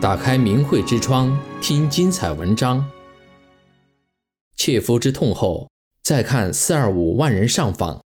[0.00, 2.88] 打开明慧之窗，听精彩文章。
[4.54, 5.68] 切肤之痛后，
[6.04, 8.00] 再看四二五万人上访。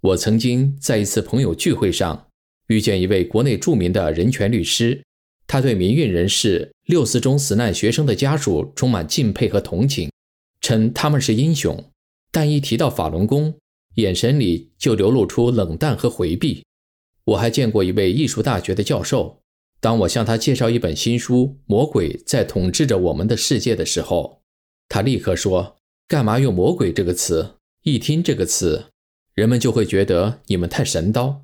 [0.00, 2.26] 我曾经在一次朋友聚会上
[2.66, 5.00] 遇见一位国内著名的人权律师，
[5.46, 10.10] 他对民运人士、六四中死难学生的家属充满敬佩和同情，
[10.60, 11.92] 称他们是英雄。
[12.32, 13.54] 但一提到法轮功，
[13.94, 16.64] 眼神里就流露出冷淡和回避。
[17.22, 19.40] 我还见过一位艺术大学的教授，
[19.80, 24.42] 当我向他介绍一本新书《魔鬼在统治着我们的世界》的时候，
[24.88, 25.76] 他立刻说
[26.08, 27.54] ：“干嘛用‘魔鬼’这个词？
[27.84, 28.86] 一听这个词，
[29.34, 31.42] 人们就会觉得你们太神叨。”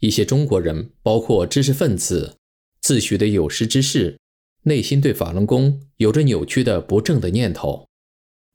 [0.00, 2.36] 一些中国人，包括知识分子，
[2.80, 4.18] 自诩的有识之士，
[4.64, 7.86] 内心对法轮功有着扭曲的不正的念头，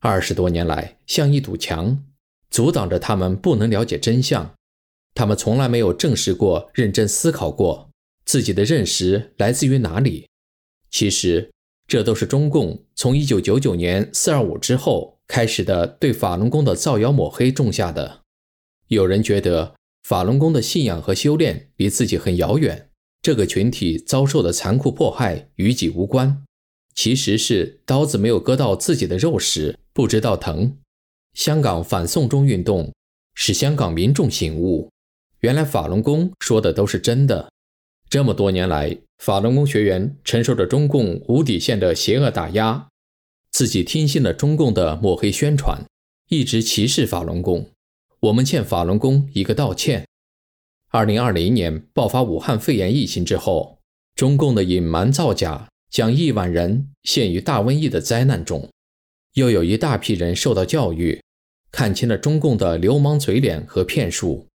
[0.01, 2.03] 二十多年来像一堵墙，
[2.51, 4.53] 阻挡着他们不能了解真相。
[5.15, 7.88] 他们从来没有正视过、认真思考过
[8.29, 10.27] 自己的认识来自于哪里。
[10.91, 11.49] 其实，
[11.87, 18.21] 这都是中共从一九九九年四二五之后开始的对法轮功的造谣抹黑种下的。
[18.89, 22.91] 有人觉得法轮功的信仰和修炼离自己很遥远，
[23.23, 26.43] 这个群体遭受的残酷迫害与己无关。
[26.93, 30.77] 其实是刀子没有割到自己的肉时，不知道疼。
[31.33, 32.93] 香港反送中运动
[33.33, 34.91] 使香港民众醒悟。
[35.39, 37.49] 原来法轮功说的都是真的。
[38.09, 42.87] 这么多年来，法轮功学员承受着中共无底线的邪恶打压，
[43.51, 45.85] 自己听信了中共的抹黑宣传，
[46.29, 47.69] 一直歧视法轮功。
[48.21, 50.07] 我们欠法轮功一个道歉。
[50.89, 53.77] 二零二零年爆发武汉肺炎疫情之后，
[54.15, 58.67] 中共的隐瞒造假，将亿万人陷于大瘟疫的灾难中。
[59.35, 61.21] 又有一大批人受到教育，
[61.71, 64.47] 看清了中共的流氓嘴脸和骗术。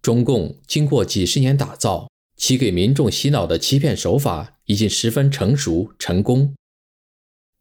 [0.00, 6.54] 中共经过几十年打造，其给民众洗脑的欺骗手法已经十分成熟成功。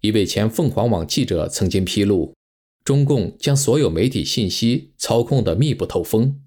[0.02, 2.34] 一位前凤凰网记者曾经披露，
[2.84, 6.42] 中共将所有媒体信息操控得密不透风，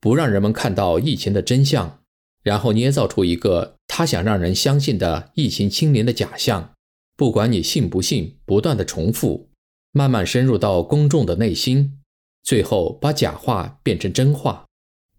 [0.00, 2.00] 不让人们看到疫情的真相，
[2.42, 6.72] 然后捏造出一个他想让人相信的疫情清零的假象。
[7.16, 9.50] 不管你信不信，不断的重复，
[9.92, 11.98] 慢慢深入到公众的内心，
[12.42, 14.64] 最后把假话变成真话。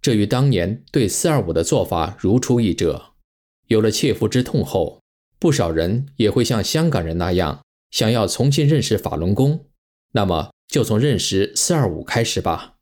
[0.04, 3.14] 这与当年对四二五的做法如出一辙。
[3.68, 5.00] 有了切肤之痛后，
[5.40, 9.68] 不少人也会像香港人那样，想要重新认识法轮功。
[10.12, 12.76] 那么，就从认识四二五开始吧。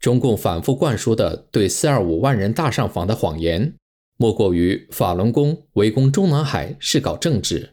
[0.00, 3.74] 中共反复灌输的对四二五万人大上访的谎言，
[4.16, 7.72] 莫过于法轮功围攻中南海是搞政治。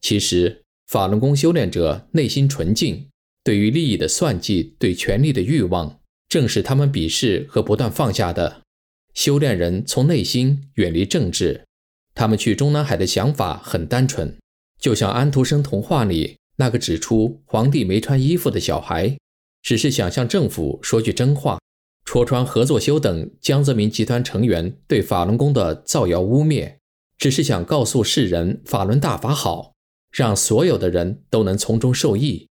[0.00, 3.08] 其实，法轮功修炼者内心纯净，
[3.44, 6.00] 对于利益的算计，对权力的欲望。
[6.34, 8.62] 正是他们鄙视和不断放下的
[9.14, 11.62] 修炼人，从内心远离政治。
[12.12, 14.36] 他们去中南海的想法很单纯，
[14.80, 19.16] 就像安徒生童话里那个指出皇帝没穿衣服的小孩，
[19.62, 21.60] 只是想向政府说句真话，
[22.04, 26.78] 戳穿合作修等江泽民集团成员对法轮功的造谣污蔑，
[27.16, 29.72] 只是想告诉世人法轮大法好，
[30.10, 32.48] 让所有的人都能从中受益。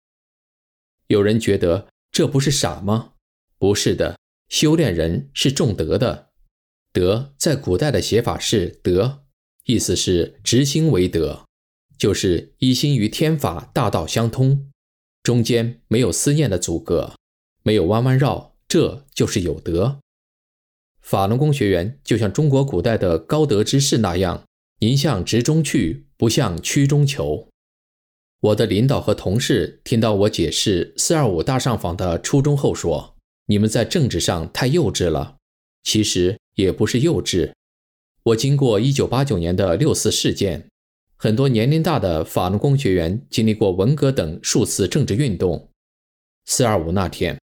[1.06, 3.12] 有人觉得这不是傻吗？
[3.60, 6.30] 不是的，修炼人是重德的。
[6.94, 9.24] 德在古代的写法是德，
[9.66, 11.44] 意思是直心为德，
[11.98, 14.70] 就是一心与天法大道相通，
[15.22, 17.12] 中间没有思念的阻隔，
[17.62, 20.00] 没有弯弯绕，这就是有德。
[21.02, 24.44] 法轮功学员就像中国古代的高德之士那样，
[24.78, 27.46] 您向直中去，不向曲中求。
[28.40, 33.09] 我的领导和同事听到我解释四二五大上访的初衷后说。
[33.50, 35.38] 你们在政治上太幼稚了，
[35.82, 37.50] 其实也不是幼稚。
[38.22, 40.68] 我经过一九八九年的六四事件，
[41.16, 45.68] 很多年龄大的法轮功学员经历过文革等数次政治运动。
[46.44, 47.40] 四二五那天，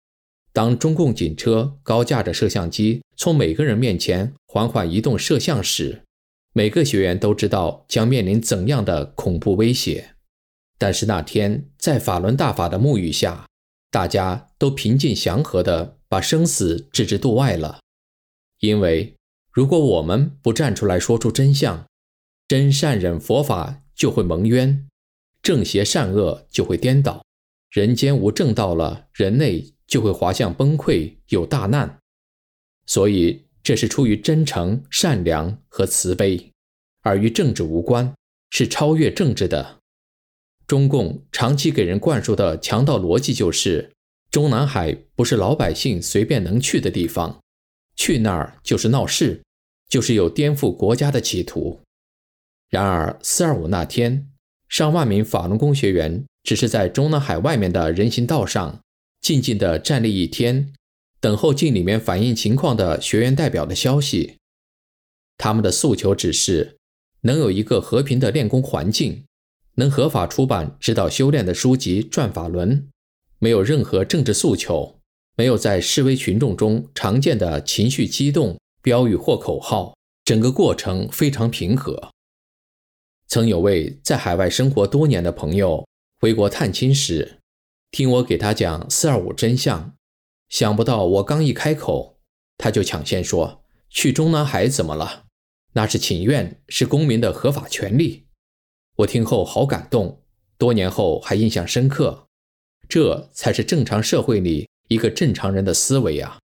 [0.53, 6.03] 当中共警车高架着摄像机从每个人面前缓缓移动摄像时，
[6.53, 10.11] 每个学员都知道将面临怎样的恐怖威胁。
[10.77, 13.47] 但是那天在法轮大法的沐浴下，
[13.91, 17.79] 大家都平静祥和地把生死置之度外了，
[18.59, 19.15] 因为
[19.51, 21.85] 如果我们不站出来说出真相，
[22.47, 24.87] 真善忍佛法就会蒙冤，
[25.41, 27.23] 正邪善恶就会颠倒，
[27.71, 31.99] 人间无正道了，人类就会滑向崩溃，有大难。
[32.85, 36.51] 所以这是出于真诚、善良和慈悲，
[37.01, 38.13] 而与政治无关，
[38.51, 39.79] 是超越政治的。
[40.67, 43.91] 中共长期给人灌输的强盗逻辑就是：
[44.31, 47.39] 中南海不是老百姓随便能去的地方，
[47.95, 49.41] 去那儿就是闹事，
[49.87, 51.79] 就是有颠覆国家的企图。
[52.69, 54.27] 然而四二五那天，
[54.67, 58.79] 上万名法轮功学员只是在中南海外面的人行道上
[59.21, 60.73] 静静地站立一天，
[61.19, 64.37] 等候进里面反映情况的学员代表的消息。
[65.37, 66.77] 他们的诉求只是
[67.21, 69.25] 能有一个和平的练功环境，
[69.75, 72.77] 能合法出版指导修炼的书籍《转法轮》，
[73.39, 74.99] 没有任何政治诉求，
[75.35, 82.11] 没有在示威群众中常见的情绪激动、标语或口号，整个过程非常平和。
[83.27, 85.85] 曾有位在海外生活多年的朋友
[86.21, 87.39] 回国探亲时，
[87.91, 89.93] 听我给他讲“四二五”真相，
[90.47, 92.19] 想不到我刚一开口，
[92.57, 95.25] 他就抢先说：“去中南海怎么了？
[95.73, 98.24] 那是请愿，是公民的合法权利。”
[98.97, 100.21] 我听后好感动，
[100.57, 102.27] 多年后还印象深刻。
[102.87, 106.39] 这才是正常社会里一个正常人的思维啊！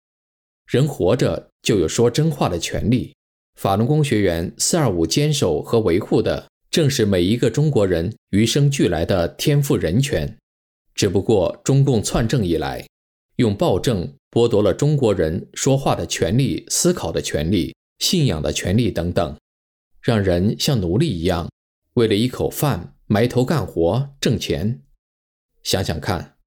[0.67, 3.13] 人活着就有说真话的权利。
[3.59, 6.47] 法轮功学员“四二五”坚守和维护的。
[6.71, 10.37] 正是每一个中国人与生俱来的天赋人权，
[10.95, 12.87] 只不过中共篡政以来，
[13.35, 19.37] 用暴政剥夺了中国人说话的权利、思考的权利、信仰的权利等等，
[20.01, 21.49] 让人像奴隶一样，
[21.93, 24.83] 为了一口饭埋头干活挣钱。
[25.63, 26.37] 想想看，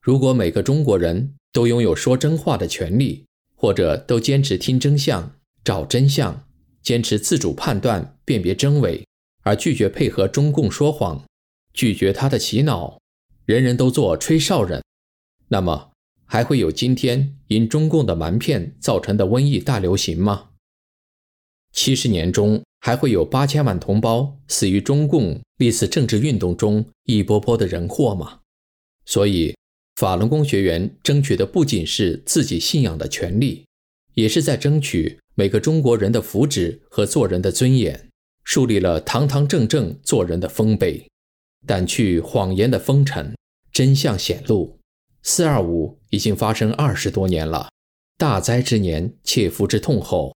[0.00, 6.46] 如果每个中国人都拥有说真话的权利，或者都坚持听真相、找真相，
[6.82, 9.06] 坚持自主判断、辨别真伪。
[9.42, 11.24] 而拒绝配合中共说谎，
[11.72, 13.00] 拒绝他的洗脑，
[13.46, 14.82] 人人都做吹哨人，
[15.48, 15.92] 那么
[16.26, 20.50] 还会有今天因中共的瞒骗造成的瘟疫大流行吗？
[21.72, 28.40] 七十年中还会有八千万同胞死于中共历次政治运动中一波波的人祸吗？
[29.04, 29.54] 所以，
[29.96, 33.64] 法轮功学员争取的不仅是自己信仰的权利，
[34.14, 38.08] 也是在争取每个中国人的福祉和做人的尊严。
[38.42, 41.06] 树立了堂堂正正做人的丰碑，
[41.68, 43.36] 掸去谎言的风尘，
[43.70, 44.78] 真相显露。
[45.22, 47.68] 四二五已经发生二十多年了，
[48.16, 50.34] 大灾之年，切肤之痛后，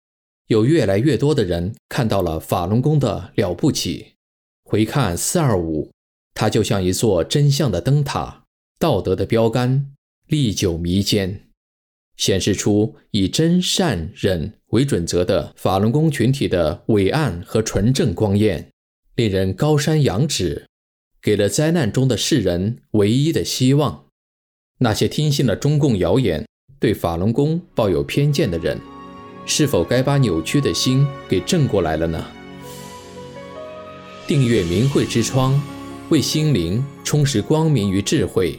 [0.48, 4.14] 有越来越多的人看到了法轮功的了不起。
[4.64, 5.90] 回看四二五，
[6.34, 8.44] 它就像一座真相的灯塔，
[8.78, 9.92] 道德的标杆，
[10.26, 11.42] 历久弥坚。
[12.16, 18.70] 显示出以真善忍为准则的法轮功群体的伟岸和纯正光焰，
[19.16, 20.66] 令人高山仰止，
[21.20, 24.04] 给了灾难中的世人唯一的希望。
[24.78, 26.46] 那些听信了中共谣言、
[26.78, 28.78] 对法轮功抱有偏见的人，
[29.46, 32.24] 是否该把扭曲的心给正过来了呢？
[34.26, 35.60] 订阅明慧之窗，
[36.08, 38.58] 为心灵充实光明与智慧。